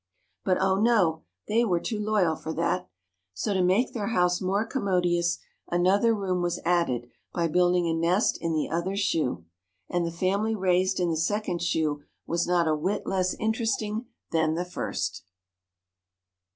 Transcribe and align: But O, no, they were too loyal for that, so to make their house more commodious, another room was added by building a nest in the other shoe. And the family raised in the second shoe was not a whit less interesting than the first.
But 0.43 0.59
O, 0.59 0.77
no, 0.81 1.21
they 1.47 1.63
were 1.63 1.79
too 1.79 1.99
loyal 1.99 2.35
for 2.35 2.51
that, 2.53 2.89
so 3.35 3.53
to 3.53 3.61
make 3.61 3.93
their 3.93 4.07
house 4.07 4.41
more 4.41 4.65
commodious, 4.65 5.37
another 5.69 6.15
room 6.15 6.41
was 6.41 6.59
added 6.65 7.07
by 7.35 7.47
building 7.47 7.87
a 7.87 7.93
nest 7.93 8.39
in 8.41 8.53
the 8.53 8.67
other 8.67 8.95
shoe. 8.95 9.45
And 9.91 10.03
the 10.03 10.09
family 10.11 10.55
raised 10.55 10.99
in 10.99 11.11
the 11.11 11.17
second 11.17 11.61
shoe 11.61 12.01
was 12.25 12.47
not 12.47 12.67
a 12.67 12.75
whit 12.75 13.05
less 13.05 13.35
interesting 13.35 14.07
than 14.31 14.55
the 14.55 14.65
first. 14.65 15.23